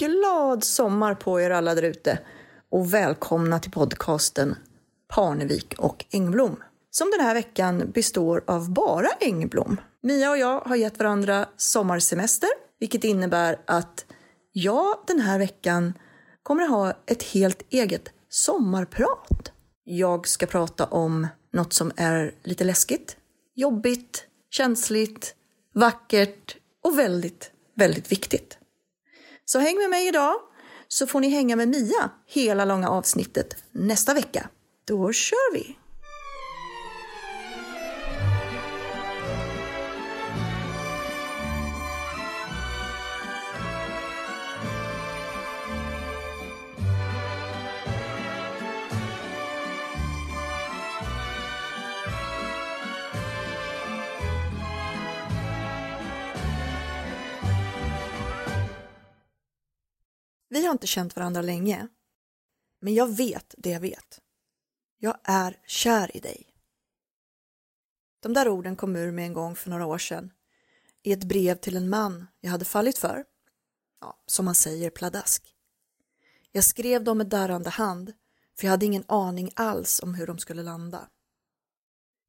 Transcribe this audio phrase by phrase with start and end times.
[0.00, 2.18] glad sommar på er alla där ute
[2.70, 4.56] och välkomna till podcasten
[5.08, 9.80] Parnevik och Engblom som den här veckan består av bara Engblom.
[10.02, 14.04] Mia och jag har gett varandra sommarsemester, vilket innebär att
[14.52, 15.94] jag den här veckan
[16.42, 19.52] kommer att ha ett helt eget sommarprat.
[19.84, 23.16] Jag ska prata om något som är lite läskigt,
[23.54, 25.34] jobbigt, känsligt,
[25.74, 28.59] vackert och väldigt, väldigt viktigt.
[29.52, 30.34] Så häng med mig idag
[30.88, 34.48] så får ni hänga med Mia hela långa avsnittet nästa vecka.
[34.84, 35.79] Då kör vi!
[60.60, 61.88] Vi har inte känt varandra länge,
[62.80, 64.20] men jag vet det jag vet.
[64.98, 66.46] Jag är kär i dig.
[68.22, 70.32] De där orden kom ur mig en gång för några år sedan
[71.02, 73.24] i ett brev till en man jag hade fallit för.
[74.00, 75.54] Ja, som man säger pladask.
[76.52, 78.12] Jag skrev dem med darrande hand
[78.58, 81.08] för jag hade ingen aning alls om hur de skulle landa.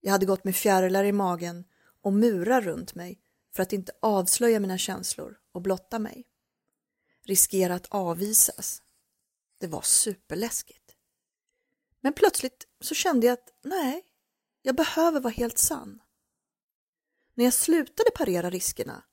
[0.02, 1.66] Jag hade gått med fjärilar i magen
[2.02, 3.22] och murar runt mig
[3.56, 6.28] för att inte avslöja mina känslor och blotta mig
[7.25, 8.81] riskera att avvisas.
[9.58, 10.95] Det var superläskigt.
[12.02, 14.05] Men plötsligt så kände jag att nej,
[14.61, 16.02] jag behöver vara helt sann.
[17.33, 19.03] När jag slutade parera riskerna,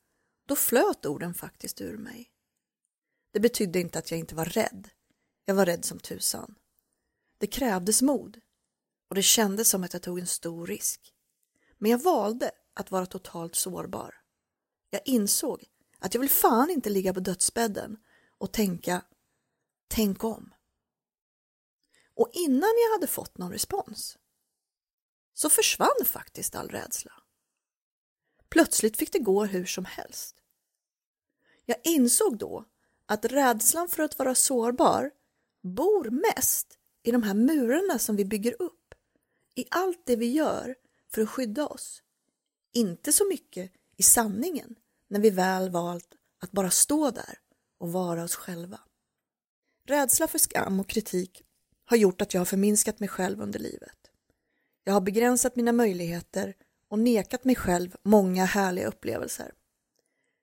[0.47, 2.31] då flöt orden faktiskt ur mig.
[3.33, 4.89] Det betydde inte att jag inte var rädd.
[5.45, 6.55] Jag var rädd som tusan.
[7.39, 8.41] Det krävdes mod
[9.09, 11.15] och det kändes som att jag tog en stor risk.
[11.79, 14.15] Men jag valde att vara totalt sårbar.
[14.91, 15.65] Jag insåg
[15.99, 17.97] att jag vill fan inte ligga på dödsbädden
[18.39, 19.05] och tänka
[19.89, 20.55] tänk om.
[22.15, 24.19] Och innan jag hade fått någon respons
[25.35, 27.13] så försvann faktiskt all rädsla.
[28.49, 30.43] Plötsligt fick det gå hur som helst.
[31.65, 32.65] Jag insåg då
[33.07, 35.11] att rädslan för att vara sårbar
[35.63, 38.95] bor mest i de här murarna som vi bygger upp,
[39.55, 40.75] i allt det vi gör
[41.09, 42.03] för att skydda oss.
[42.73, 44.75] Inte så mycket i sanningen
[45.09, 47.39] när vi väl valt att bara stå där
[47.79, 48.81] och vara oss själva.
[49.87, 51.43] Rädsla för skam och kritik
[51.85, 53.99] har gjort att jag har förminskat mig själv under livet.
[54.85, 56.55] Jag har begränsat mina möjligheter
[56.89, 59.53] och nekat mig själv många härliga upplevelser.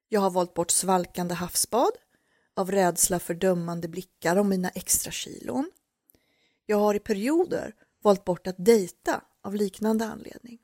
[0.10, 1.92] Jag har valt bort svalkande havsbad
[2.56, 5.72] av rädsla för dömande blickar om mina extra kilon.
[6.66, 10.60] Jag har i perioder valt bort att dejta av liknande anledning.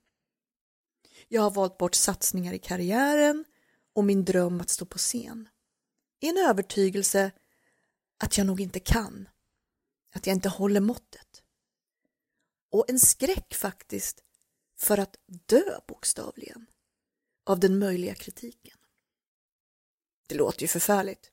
[1.27, 3.45] Jag har valt bort satsningar i karriären
[3.93, 5.49] och min dröm att stå på scen
[6.19, 7.31] i en övertygelse
[8.17, 9.29] att jag nog inte kan,
[10.15, 11.43] att jag inte håller måttet.
[12.71, 14.23] Och en skräck faktiskt
[14.77, 16.65] för att dö bokstavligen
[17.45, 18.77] av den möjliga kritiken.
[20.27, 21.31] Det låter ju förfärligt.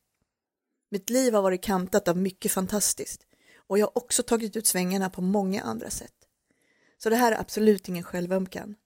[0.90, 3.26] Mitt liv har varit kantat av mycket fantastiskt
[3.56, 6.14] och jag har också tagit ut svängarna på många andra sätt.
[6.98, 8.76] Så det här är absolut ingen självömkan.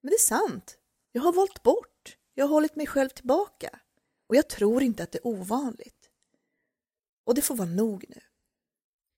[0.00, 0.78] Men det är sant.
[1.12, 2.16] Jag har valt bort.
[2.34, 3.80] Jag har hållit mig själv tillbaka.
[4.26, 6.10] Och jag tror inte att det är ovanligt.
[7.24, 8.20] Och det får vara nog nu.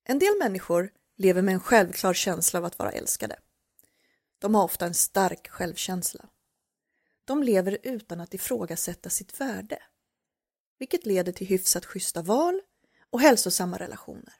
[0.04, 3.38] En del människor lever med en självklar känsla av att vara älskade.
[4.38, 6.28] De har ofta en stark självkänsla.
[7.24, 9.82] De lever utan att ifrågasätta sitt värde,
[10.78, 12.60] vilket leder till hyfsat schyssta val
[13.10, 14.34] och hälsosamma relationer.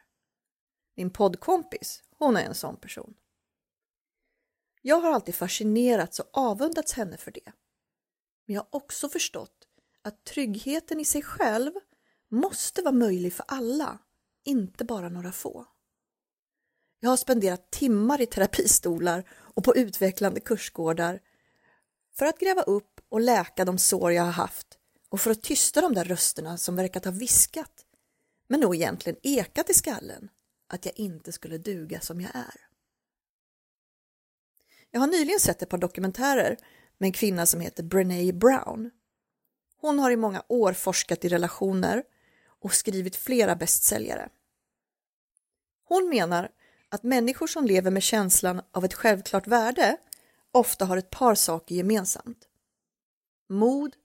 [0.95, 3.15] Min poddkompis, hon är en sån person.
[4.83, 7.53] Jag har alltid fascinerats och avundats henne för det.
[8.47, 9.69] Men jag har också förstått
[10.03, 11.73] att tryggheten i sig själv
[12.29, 13.99] måste vara möjlig för alla,
[14.45, 15.67] inte bara några få.
[17.01, 21.21] Jag har spenderat timmar i terapistolar och på utvecklande kursgårdar
[22.15, 25.81] för att gräva upp och läka de sår jag har haft och för att tysta
[25.81, 27.87] de där rösterna som verkat ha viskat
[28.49, 30.29] men nog egentligen ekat i skallen
[30.69, 32.67] att jag inte skulle duga som jag är.
[34.91, 36.57] Jag har nyligen sett ett par dokumentärer
[36.99, 38.91] med en kvinna som heter Brené Brown
[39.87, 42.05] hon har i många år forskat i relationer
[42.63, 44.29] och skrivit flera bästsäljare.
[45.85, 46.51] Hon menar
[46.89, 49.97] att människor som lever med känslan av ett självklart värde
[50.53, 52.49] ofta har ett par saker gemensamt.
[53.49, 53.97] Mod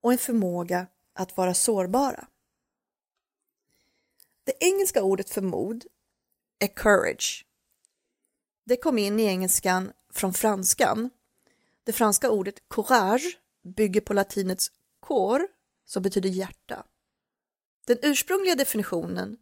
[0.00, 2.28] och en förmåga att vara sårbara.
[4.44, 5.84] Det engelska ordet för mod
[6.58, 7.46] är courage.
[8.64, 11.10] Det kom in i engelskan från franskan.
[11.86, 15.48] Det franska ordet courage bygger på latinets cor,
[15.84, 16.84] som betyder hjärta.
[17.86, 19.36] Den ursprungliga definitionen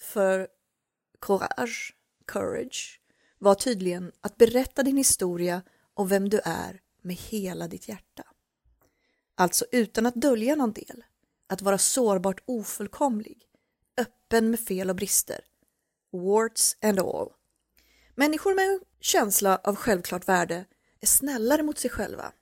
[0.00, 0.48] för
[1.20, 3.00] courage, courage
[3.38, 5.62] var tydligen att berätta din historia
[5.94, 8.24] om vem du är med hela ditt hjärta.
[9.34, 11.04] Alltså utan att dölja någon del,
[11.46, 13.48] att vara sårbart ofullkomlig,
[13.96, 15.40] öppen med fel och brister,
[16.12, 17.32] warts and all.
[18.14, 20.64] Människor med en känsla av självklart värde
[21.00, 22.32] är snällare mot sig själva.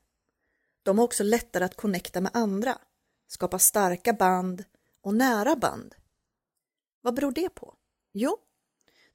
[0.82, 2.78] De har också lättare att connecta med andra,
[3.26, 4.64] skapa starka band
[5.00, 5.94] och nära band.
[7.00, 7.74] Vad beror det på?
[8.12, 8.38] Jo,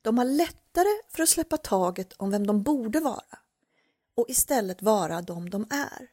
[0.01, 3.39] de har lättare för att släppa taget om vem de borde vara
[4.15, 6.11] och istället vara de de är.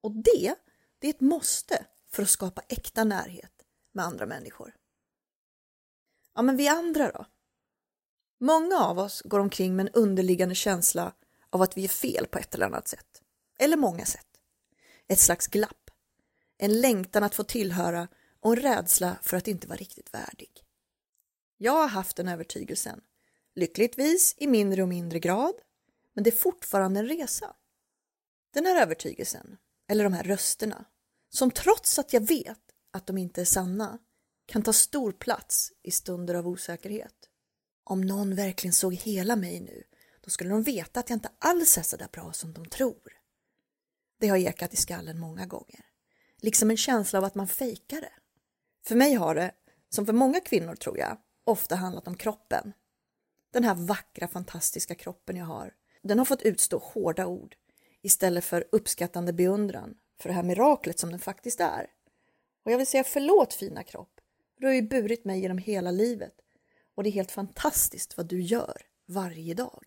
[0.00, 0.54] Och det,
[0.98, 3.52] det är ett måste för att skapa äkta närhet
[3.92, 4.76] med andra människor.
[6.34, 7.26] Ja, men vi andra då?
[8.40, 11.12] Många av oss går omkring med en underliggande känsla
[11.50, 13.22] av att vi är fel på ett eller annat sätt.
[13.58, 14.26] Eller många sätt.
[15.08, 15.90] Ett slags glapp.
[16.58, 18.08] En längtan att få tillhöra
[18.40, 20.64] och en rädsla för att inte vara riktigt värdig.
[21.56, 23.00] Jag har haft den övertygelsen.
[23.54, 25.54] Lyckligtvis i mindre och mindre grad.
[26.14, 27.56] Men det är fortfarande en resa.
[28.52, 29.56] Den här övertygelsen,
[29.88, 30.84] eller de här rösterna,
[31.28, 32.60] som trots att jag vet
[32.92, 33.98] att de inte är sanna,
[34.46, 37.28] kan ta stor plats i stunder av osäkerhet.
[37.84, 39.82] Om någon verkligen såg hela mig nu,
[40.20, 43.20] då skulle de veta att jag inte alls är så där bra som de tror.
[44.20, 45.84] Det har ekat i skallen många gånger.
[46.36, 48.12] Liksom en känsla av att man fejkar det.
[48.86, 49.54] För mig har det,
[49.88, 52.72] som för många kvinnor tror jag, ofta handlat om kroppen.
[53.52, 55.74] Den här vackra, fantastiska kroppen jag har.
[56.02, 57.56] Den har fått utstå hårda ord
[58.02, 61.86] istället för uppskattande beundran för det här miraklet som den faktiskt är.
[62.64, 64.20] Och jag vill säga förlåt fina kropp.
[64.56, 66.34] Du har ju burit mig genom hela livet
[66.94, 69.84] och det är helt fantastiskt vad du gör varje dag.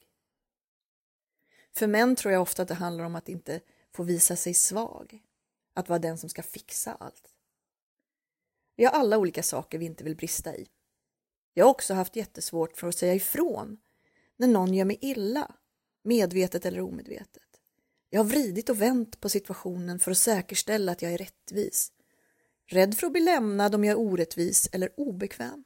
[1.75, 3.61] För män tror jag ofta att det handlar om att inte
[3.91, 5.23] få visa sig svag.
[5.73, 7.33] Att vara den som ska fixa allt.
[8.75, 10.67] Vi har alla olika saker vi inte vill brista i.
[11.53, 13.77] Jag har också haft jättesvårt för att säga ifrån
[14.37, 15.55] när någon gör mig illa,
[16.03, 17.61] medvetet eller omedvetet.
[18.09, 21.91] Jag har vridit och vänt på situationen för att säkerställa att jag är rättvis.
[22.65, 25.63] Rädd för att bli lämnad om jag är orättvis eller obekväm.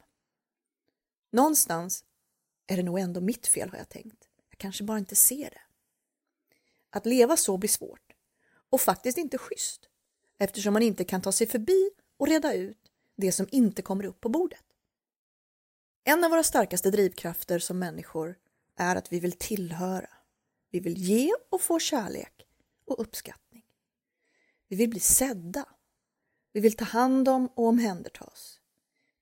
[1.32, 2.04] Någonstans
[2.66, 4.28] är det nog ändå mitt fel har jag tänkt.
[4.50, 5.60] Jag kanske bara inte ser det.
[6.90, 8.12] Att leva så blir svårt
[8.70, 9.88] och faktiskt inte schysst
[10.38, 14.20] eftersom man inte kan ta sig förbi och reda ut det som inte kommer upp
[14.20, 14.64] på bordet.
[16.04, 18.38] En av våra starkaste drivkrafter som människor
[18.76, 20.10] är att vi vill tillhöra.
[20.70, 22.46] Vi vill ge och få kärlek
[22.86, 23.64] och uppskattning.
[24.68, 25.64] Vi vill bli sedda.
[26.52, 28.60] Vi vill ta hand om och omhändertas.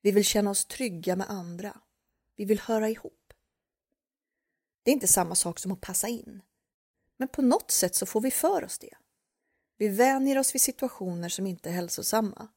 [0.02, 1.80] Vi vill känna oss trygga med andra.
[2.36, 3.32] Vi vill höra ihop.
[4.82, 6.42] Det är inte samma sak som att passa in.
[7.16, 8.94] Men på något sätt så får vi för oss det.
[9.78, 12.48] Vi vänjer oss vid situationer som inte är hälsosamma.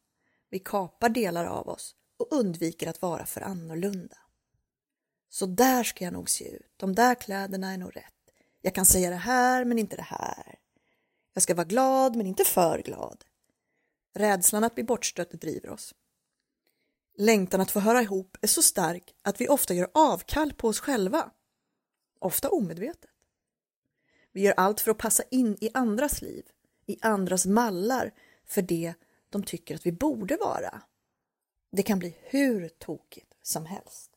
[0.50, 4.17] Vi kapar delar av oss och undviker att vara för annorlunda.
[5.29, 6.73] Så där ska jag nog se ut.
[6.77, 8.13] De där kläderna är nog rätt.
[8.61, 10.59] Jag kan säga det här men inte det här.
[11.33, 13.23] Jag ska vara glad men inte för glad.
[14.15, 15.95] Rädslan att bli bortstött driver oss.
[17.17, 20.79] Längtan att få höra ihop är så stark att vi ofta gör avkall på oss
[20.79, 21.31] själva.
[22.19, 23.11] Ofta omedvetet.
[24.31, 26.46] Vi gör allt för att passa in i andras liv,
[26.86, 28.12] i andras mallar
[28.46, 28.94] för det
[29.30, 30.81] de tycker att vi borde vara.
[31.72, 34.12] Det kan bli hur tokigt som helst.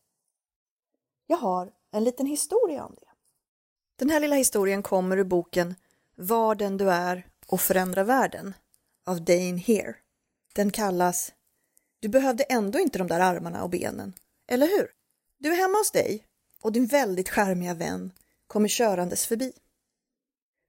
[1.27, 3.07] Jag har en liten historia om det.
[3.97, 5.75] Den här lilla historien kommer ur boken
[6.15, 8.55] Var den du är och förändra världen
[9.07, 9.95] av Dane Here.
[10.55, 11.33] Den kallas
[12.01, 14.13] Du behövde ändå inte de där armarna och benen,
[14.47, 14.91] eller hur?
[15.39, 16.27] Du är hemma hos dig
[16.61, 18.13] och din väldigt charmiga vän
[18.47, 19.53] kommer körandes förbi.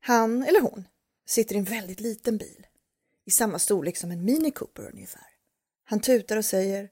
[0.05, 0.87] Han eller hon
[1.25, 2.67] sitter i en väldigt liten bil
[3.25, 5.27] i samma storlek som en Mini Cooper ungefär.
[5.83, 6.89] Han tutar och säger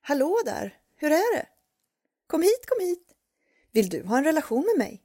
[0.00, 1.46] Hallå där, hur är det?
[2.26, 3.14] Kom hit, kom hit.
[3.72, 5.02] Vill du ha en relation med mig?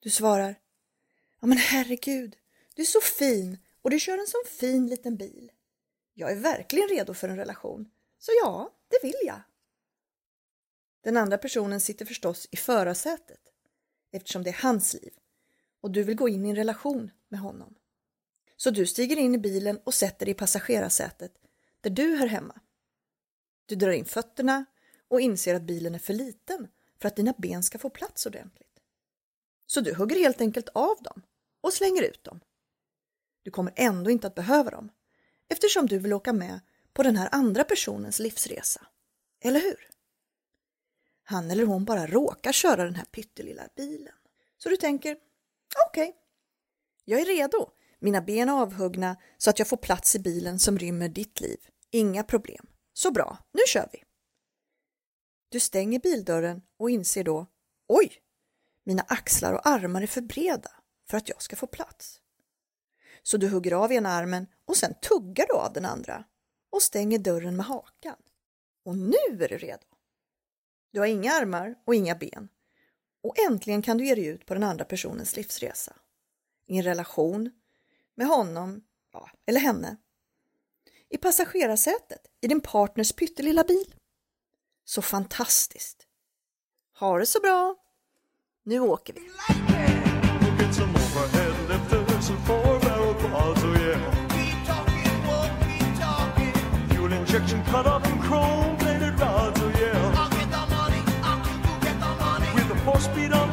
[0.00, 0.54] Du svarar
[1.40, 2.36] Ja men herregud,
[2.74, 5.52] du är så fin och du kör en sån fin liten bil.
[6.14, 9.40] Jag är verkligen redo för en relation, så ja, det vill jag.
[11.00, 13.52] Den andra personen sitter förstås i förarsätet
[14.10, 15.12] eftersom det är hans liv
[15.80, 17.74] och du vill gå in i en relation med honom.
[18.56, 21.32] Så du stiger in i bilen och sätter dig i passagerarsätet
[21.80, 22.60] där du hör hemma.
[23.66, 24.64] Du drar in fötterna
[25.08, 26.68] och inser att bilen är för liten
[27.00, 28.80] för att dina ben ska få plats ordentligt.
[29.66, 31.22] Så du hugger helt enkelt av dem
[31.60, 32.40] och slänger ut dem.
[33.42, 34.90] Du kommer ändå inte att behöva dem
[35.48, 36.60] eftersom du vill åka med
[36.92, 38.86] på den här andra personens livsresa.
[39.40, 39.90] Eller hur?
[41.24, 44.14] Han eller hon bara råkar köra den här pyttelilla bilen.
[44.58, 45.16] Så du tänker,
[45.88, 46.20] okej, okay,
[47.04, 47.70] jag är redo.
[48.00, 51.58] Mina ben är avhuggna så att jag får plats i bilen som rymmer ditt liv.
[51.90, 52.66] Inga problem.
[52.92, 54.04] Så bra, nu kör vi.
[55.48, 57.46] Du stänger bildörren och inser då,
[57.88, 58.12] oj,
[58.84, 60.70] mina axlar och armar är för breda
[61.08, 62.20] för att jag ska få plats.
[63.22, 66.24] Så du hugger av ena armen och sen tuggar du av den andra
[66.70, 68.16] och stänger dörren med hakan.
[68.84, 69.86] Och nu är du redo.
[70.92, 72.48] Du har inga armar och inga ben
[73.22, 75.96] och äntligen kan du ge dig ut på den andra personens livsresa.
[76.66, 77.50] I en relation
[78.14, 78.80] med honom
[79.12, 79.96] ja, eller henne.
[81.10, 83.94] I passagerarsätet i din partners pyttelilla bil.
[84.84, 86.06] Så fantastiskt!
[86.98, 87.76] Ha det så bra!
[88.64, 89.20] Nu åker vi!
[97.28, 98.17] injection cut off
[102.98, 103.47] suspiro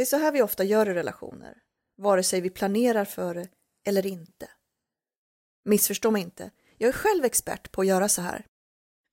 [0.00, 1.58] Det är så här vi ofta gör i relationer,
[1.96, 3.48] vare sig vi planerar för det
[3.86, 4.50] eller inte.
[5.64, 8.46] Missförstå mig inte, jag är själv expert på att göra så här.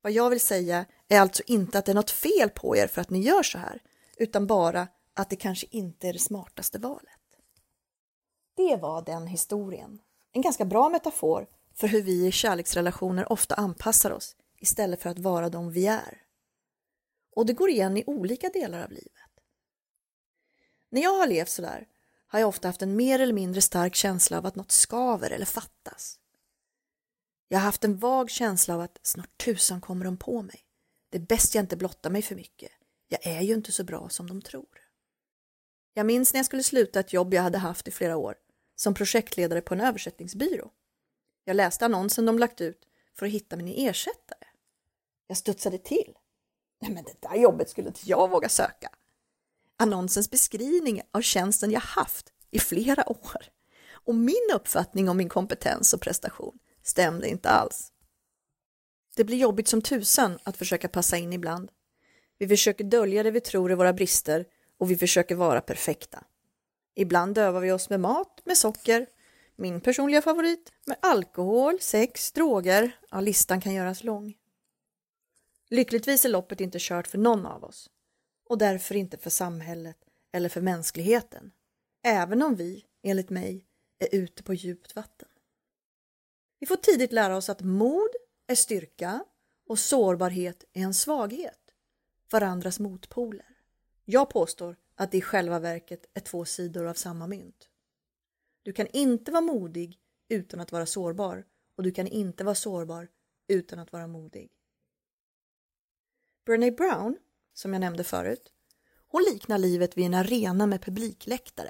[0.01, 3.01] Vad jag vill säga är alltså inte att det är något fel på er för
[3.01, 3.81] att ni gör så här,
[4.17, 7.21] utan bara att det kanske inte är det smartaste valet.
[8.55, 9.99] Det var den historien.
[10.31, 15.19] En ganska bra metafor för hur vi i kärleksrelationer ofta anpassar oss istället för att
[15.19, 16.21] vara de vi är.
[17.35, 19.26] Och det går igen i olika delar av livet.
[20.89, 21.87] När jag har levt sådär
[22.27, 25.45] har jag ofta haft en mer eller mindre stark känsla av att något skaver eller
[25.45, 26.19] fattas.
[27.47, 30.63] Jag har haft en vag känsla av att snart tusan kommer de på mig.
[31.09, 32.71] Det är bäst jag inte blottar mig för mycket.
[33.07, 34.87] Jag är ju inte så bra som de tror.
[35.93, 38.35] Jag minns när jag skulle sluta ett jobb jag hade haft i flera år
[38.75, 40.71] som projektledare på en översättningsbyrå.
[41.43, 44.47] Jag läste annonsen de lagt ut för att hitta min ersättare.
[45.27, 46.17] Jag studsade till.
[46.81, 48.89] Nej, men det där jobbet skulle inte jag våga söka
[49.77, 53.45] annonsens beskrivning av tjänsten jag haft i flera år.
[53.91, 57.91] Och min uppfattning om min kompetens och prestation stämde inte alls.
[59.15, 61.71] Det blir jobbigt som tusan att försöka passa in ibland.
[62.37, 64.45] Vi försöker dölja det vi tror är våra brister
[64.77, 66.23] och vi försöker vara perfekta.
[66.95, 69.07] Ibland dövar vi oss med mat, med socker,
[69.55, 72.91] min personliga favorit, med alkohol, sex, droger.
[73.11, 74.33] Ja, listan kan göras lång.
[75.69, 77.89] Lyckligtvis är loppet inte kört för någon av oss
[78.49, 79.97] och därför inte för samhället
[80.31, 81.51] eller för mänskligheten,
[82.03, 83.65] även om vi, enligt mig,
[83.99, 85.29] är ute på djupt vatten.
[86.59, 88.09] Vi får tidigt lära oss att mod
[88.47, 89.25] är styrka
[89.67, 91.73] och sårbarhet är en svaghet,
[92.31, 93.57] varandras motpoler.
[94.05, 97.69] Jag påstår att det i själva verket är två sidor av samma mynt.
[98.63, 99.99] Du kan inte vara modig
[100.29, 103.07] utan att vara sårbar och du kan inte vara sårbar
[103.47, 104.51] utan att vara modig.
[106.45, 107.17] Brené Brown
[107.57, 108.51] som jag nämnde förut.
[109.07, 111.69] Hon liknar livet vid en arena med publikläktare.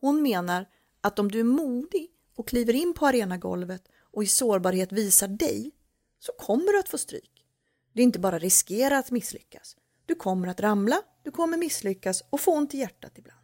[0.00, 0.68] Hon menar
[1.00, 5.70] att om du är modig och kliver in på arenagolvet och i sårbarhet visar dig
[6.18, 7.46] så kommer du att få stryk.
[7.92, 9.76] Du inte bara riskerar att misslyckas.
[10.06, 13.40] Du kommer att ramla, du kommer misslyckas och få ont i hjärtat ibland.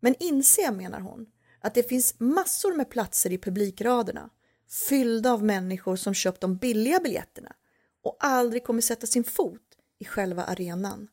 [0.00, 1.26] Men inse, menar hon,
[1.60, 4.30] att det finns massor med platser i publikraderna
[4.88, 7.52] fyllda av människor som köpt de billiga biljetterna
[8.02, 9.69] och aldrig kommer sätta sin fot
[10.00, 11.08] i själva arenan.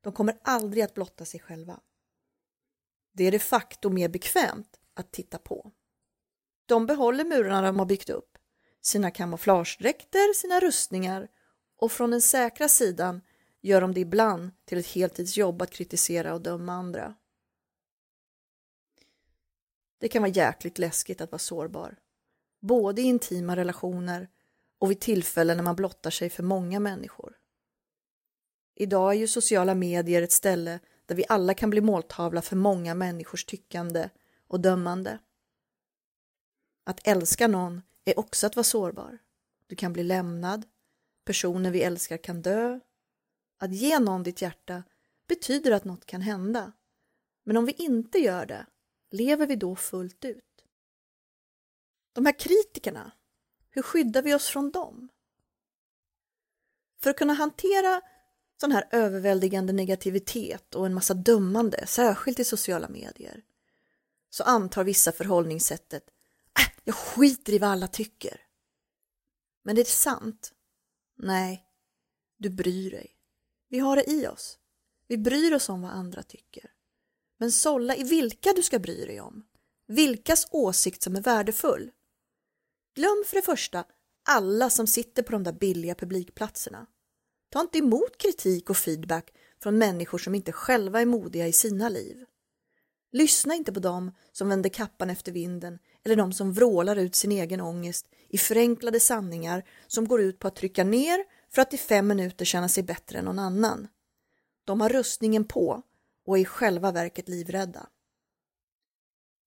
[0.00, 1.80] De kommer aldrig att blotta sig själva.
[3.12, 5.72] Det är de facto mer bekvämt att titta på.
[6.66, 8.38] De behåller murarna de har byggt upp,
[8.80, 11.28] sina kamouflagedräkter, sina rustningar
[11.76, 13.20] och från den säkra sidan
[13.60, 17.14] gör de det ibland till ett heltidsjobb att kritisera och döma andra.
[19.98, 21.96] Det kan vara jäkligt läskigt att vara sårbar,
[22.60, 24.28] både i intima relationer
[24.78, 27.41] och vid tillfällen när man blottar sig för många människor.
[28.74, 32.94] Idag är ju sociala medier ett ställe där vi alla kan bli måltavla för många
[32.94, 34.08] människors tyckande
[34.48, 35.18] och dömande.
[36.84, 39.18] Att älska någon är också att vara sårbar.
[39.66, 40.66] Du kan bli lämnad,
[41.24, 42.80] personer vi älskar kan dö.
[43.58, 44.82] Att ge någon ditt hjärta
[45.26, 46.72] betyder att något kan hända.
[47.44, 48.66] Men om vi inte gör det,
[49.10, 50.64] lever vi då fullt ut?
[52.12, 53.12] De här kritikerna,
[53.70, 55.08] hur skyddar vi oss från dem?
[57.02, 58.00] För att kunna hantera
[58.62, 63.42] sån här överväldigande negativitet och en massa dömande, särskilt i sociala medier,
[64.30, 66.04] så antar vissa förhållningssättet
[66.58, 68.40] äh, jag skiter i vad alla tycker.
[69.62, 70.52] Men det är sant.
[71.18, 71.64] Nej,
[72.38, 73.10] du bryr dig.
[73.68, 74.58] Vi har det i oss.
[75.08, 76.70] Vi bryr oss om vad andra tycker.
[77.38, 79.44] Men sålla i vilka du ska bry dig om.
[79.86, 81.90] Vilkas åsikt som är värdefull.
[82.94, 83.84] Glöm för det första
[84.28, 86.86] alla som sitter på de där billiga publikplatserna.
[87.52, 89.32] Ta inte emot kritik och feedback
[89.62, 92.24] från människor som inte själva är modiga i sina liv.
[93.12, 97.32] Lyssna inte på dem som vänder kappan efter vinden eller de som vrålar ut sin
[97.32, 101.78] egen ångest i förenklade sanningar som går ut på att trycka ner för att i
[101.78, 103.88] fem minuter känna sig bättre än någon annan.
[104.64, 105.82] De har rustningen på
[106.26, 107.86] och är i själva verket livrädda.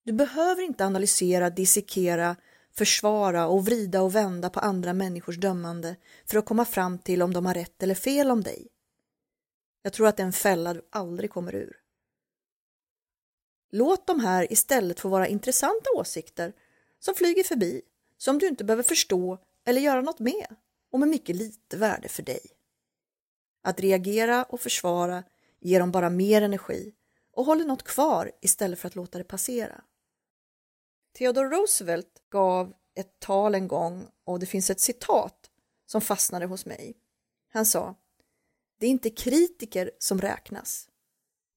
[0.04, 2.36] Du behöver inte analysera, dissekera,
[2.78, 7.34] försvara och vrida och vända på andra människors dömande för att komma fram till om
[7.34, 8.68] de har rätt eller fel om dig.
[9.82, 11.78] Jag tror att det är en fälla du aldrig kommer ur.
[13.72, 16.54] Låt de här istället få vara intressanta åsikter
[17.00, 17.82] som flyger förbi,
[18.18, 20.56] som du inte behöver förstå eller göra något med
[20.92, 22.42] och med mycket lite värde för dig.
[23.64, 25.24] Att reagera och försvara
[25.60, 26.94] ger dem bara mer energi
[27.34, 29.84] och håller något kvar istället för att låta det passera.
[31.18, 35.50] Theodore Roosevelt gav ett tal en gång och det finns ett citat
[35.86, 36.98] som fastnade hos mig.
[37.54, 37.96] Han sa
[38.80, 40.90] Det är inte kritiker som räknas.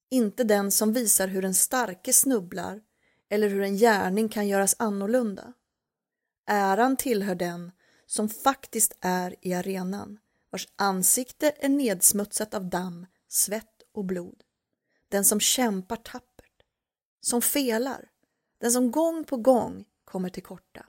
[0.09, 2.81] Inte den som visar hur en starke snubblar
[3.29, 5.53] eller hur en gärning kan göras annorlunda.
[6.47, 7.71] Äran tillhör den
[8.05, 14.43] som faktiskt är i arenan, vars ansikte är nedsmutsat av damm, svett och blod.
[15.09, 16.63] Den som kämpar tappert,
[17.21, 18.09] som felar,
[18.59, 20.85] den som gång på gång kommer till korta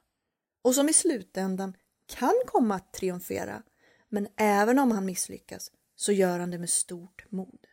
[0.62, 1.76] och som i slutändan
[2.16, 3.62] kan komma att triumfera.
[4.08, 7.66] Men även om han misslyckas så gör han det med stort mod.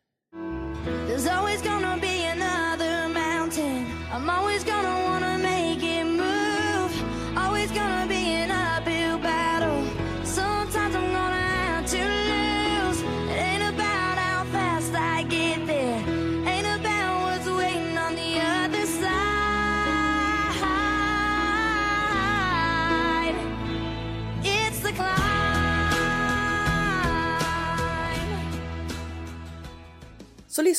[0.85, 5.06] There's always gonna be another mountain I'm always gonna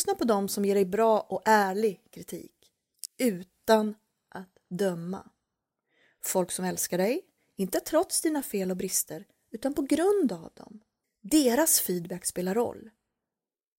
[0.09, 2.73] lyssna på dem som ger dig bra och ärlig kritik
[3.18, 3.94] utan
[4.29, 5.31] att döma.
[6.23, 7.23] Folk som älskar dig,
[7.57, 10.81] inte trots dina fel och brister, utan på grund av dem.
[11.23, 12.90] Deras feedback spelar roll.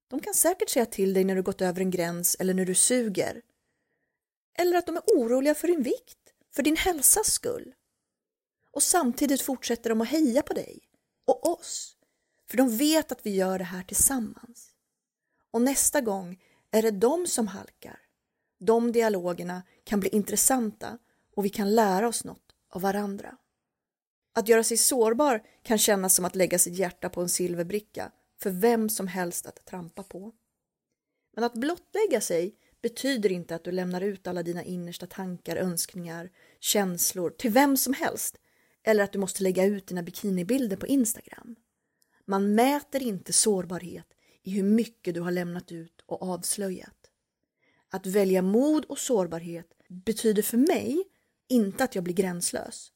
[0.09, 2.75] De kan säkert säga till dig när du gått över en gräns eller när du
[2.75, 3.41] suger.
[4.57, 7.73] Eller att de är oroliga för din vikt, för din hälsas skull.
[8.71, 10.79] Och samtidigt fortsätter de att heja på dig
[11.25, 11.97] och oss,
[12.49, 14.68] för de vet att vi gör det här tillsammans.
[15.51, 17.99] Och nästa gång är det de som halkar.
[18.59, 20.97] De dialogerna kan bli intressanta
[21.35, 23.37] och vi kan lära oss något av varandra.
[24.33, 28.49] Att göra sig sårbar kan kännas som att lägga sitt hjärta på en silverbricka för
[28.49, 30.31] vem som helst att trampa på.
[31.35, 36.29] Men att blottlägga sig betyder inte att du lämnar ut alla dina innersta tankar, önskningar,
[36.59, 38.37] känslor till vem som helst
[38.83, 41.55] eller att du måste lägga ut dina bikinibilder på Instagram.
[42.25, 44.07] Man mäter inte sårbarhet
[44.43, 47.11] i hur mycket du har lämnat ut och avslöjat.
[47.89, 51.03] Att välja mod och sårbarhet betyder för mig
[51.47, 52.91] inte att jag blir gränslös.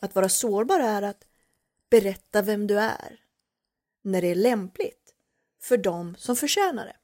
[0.00, 1.24] Att vara sårbar är att
[1.90, 3.20] berätta vem du är
[4.02, 5.14] när det är lämpligt
[5.60, 6.96] för dem som förtjänar det.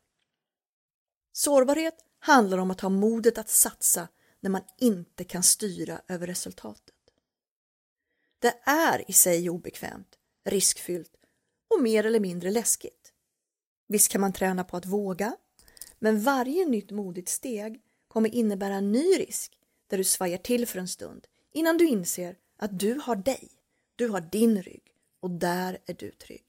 [1.32, 4.08] Sårbarhet handlar om att ha modet att satsa
[4.40, 6.94] när man inte kan styra över resultatet.
[8.38, 11.16] Det är i sig obekvämt, riskfyllt
[11.68, 13.03] och mer eller mindre läskigt.
[13.94, 15.36] Visst kan man träna på att våga,
[15.98, 20.78] men varje nytt modigt steg kommer innebära en ny risk där du svajar till för
[20.78, 23.50] en stund innan du inser att du har dig,
[23.96, 24.82] du har din rygg
[25.20, 26.44] och där är du trygg.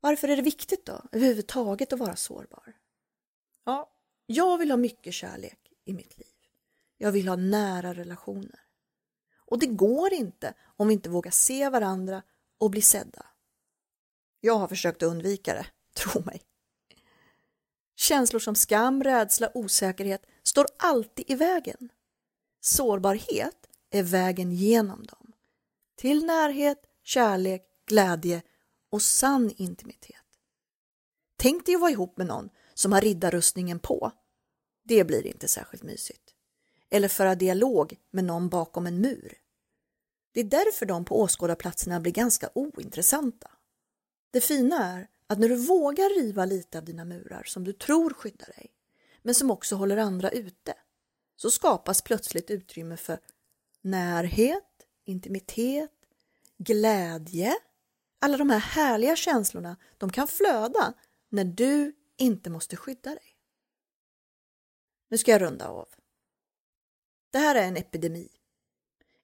[0.00, 2.76] Varför är det viktigt då överhuvudtaget att vara sårbar?
[3.64, 3.90] Ja,
[4.26, 6.36] jag vill ha mycket kärlek i mitt liv.
[6.98, 8.60] Jag vill ha nära relationer.
[9.36, 12.22] Och det går inte om vi inte vågar se varandra
[12.58, 13.26] och bli sedda.
[14.40, 16.42] Jag har försökt undvika det, tro mig.
[17.96, 21.88] Känslor som skam, rädsla, osäkerhet står alltid i vägen.
[22.60, 25.32] Sårbarhet är vägen genom dem.
[25.96, 28.42] Till närhet, kärlek, glädje
[28.90, 30.16] och sann intimitet.
[31.36, 34.12] Tänk dig att vara ihop med någon som har riddarrustningen på.
[34.84, 36.34] Det blir inte särskilt mysigt.
[36.90, 39.34] Eller föra dialog med någon bakom en mur.
[40.32, 43.50] Det är därför de på åskådarplatserna blir ganska ointressanta.
[44.36, 48.10] Det fina är att när du vågar riva lite av dina murar som du tror
[48.10, 48.72] skyddar dig,
[49.22, 50.74] men som också håller andra ute,
[51.36, 53.18] så skapas plötsligt utrymme för
[53.82, 55.92] närhet, intimitet,
[56.58, 57.54] glädje,
[58.18, 60.94] alla de här härliga känslorna, de kan flöda
[61.28, 63.36] när du inte måste skydda dig.
[65.08, 65.88] Nu ska jag runda av.
[67.30, 68.28] Det här är en epidemi.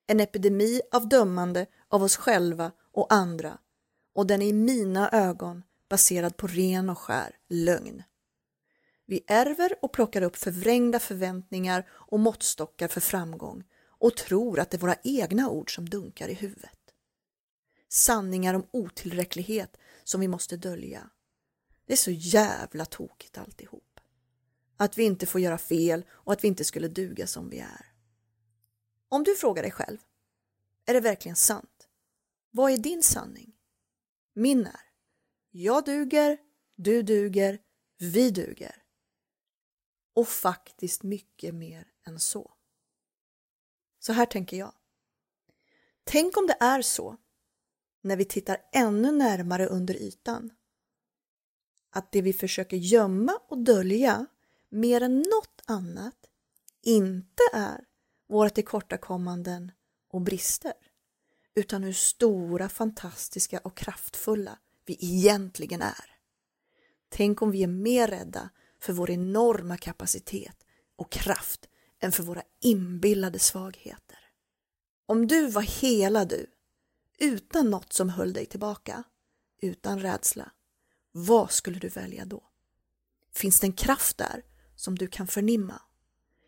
[0.06, 3.58] En epidemi av dömande av oss själva och andra
[4.12, 8.02] och den är i mina ögon baserad på ren och skär lögn.
[9.06, 14.76] Vi ärver och plockar upp förvrängda förväntningar och måttstockar för framgång och tror att det
[14.76, 16.78] är våra egna ord som dunkar i huvudet.
[17.88, 21.10] Sanningar om otillräcklighet som vi måste dölja.
[21.86, 24.00] Det är så jävla tokigt alltihop.
[24.76, 27.92] Att vi inte får göra fel och att vi inte skulle duga som vi är.
[29.08, 29.98] Om du frågar dig själv,
[30.86, 31.88] är det verkligen sant?
[32.50, 33.52] Vad är din sanning?
[34.32, 34.80] Min är,
[35.50, 36.38] jag duger,
[36.76, 37.58] du duger,
[37.98, 38.82] vi duger.
[40.14, 42.54] Och faktiskt mycket mer än så.
[43.98, 44.74] Så här tänker jag.
[46.04, 47.16] Tänk om det är så,
[48.00, 50.50] när vi tittar ännu närmare under ytan,
[51.90, 54.26] att det vi försöker gömma och dölja
[54.68, 56.26] mer än något annat
[56.82, 57.84] inte är
[58.28, 59.72] våra tillkortakommanden
[60.08, 60.74] och brister,
[61.54, 66.16] utan hur stora, fantastiska och kraftfulla vi egentligen är.
[67.08, 70.56] Tänk om vi är mer rädda för vår enorma kapacitet
[70.96, 71.68] och kraft
[72.00, 74.18] än för våra inbillade svagheter.
[75.06, 76.46] Om du var hela du,
[77.18, 79.04] utan något som höll dig tillbaka,
[79.60, 80.52] utan rädsla,
[81.12, 82.42] vad skulle du välja då?
[83.34, 84.42] Finns det en kraft där
[84.76, 85.82] som du kan förnimma?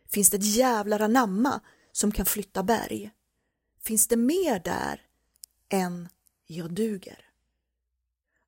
[0.09, 1.61] Finns det ett jävlar anamma
[1.93, 3.11] som kan flytta berg?
[3.87, 5.01] Finns det mer där
[5.68, 6.09] än
[6.47, 7.29] jag duger?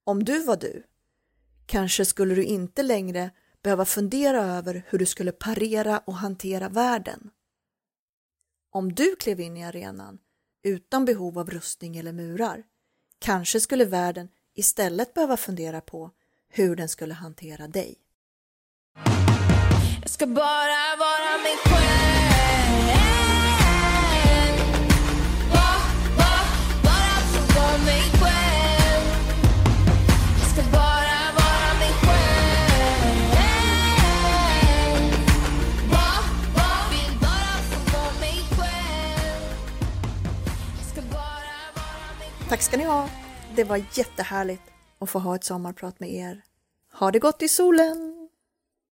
[0.04, 0.82] Om du var du,
[1.66, 3.30] kanske skulle du inte längre
[3.62, 7.30] behöva fundera över hur du skulle parera och hantera världen.
[8.70, 10.18] Om du klev in i arenan
[10.62, 12.62] utan behov av rustning eller murar,
[13.18, 16.10] kanske skulle världen istället behöva fundera på
[16.48, 17.96] hur den skulle hantera dig.
[20.02, 22.25] Jag ska bara vara mig själv
[42.48, 43.08] Tack ska ni ha.
[43.56, 44.62] Det var jättehärligt
[44.98, 46.42] att få ha ett sommarprat med er.
[46.92, 48.25] Ha det gott i solen!